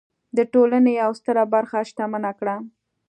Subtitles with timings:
[0.37, 2.55] د ټولنې یوه ستره برخه شتمنه کړه.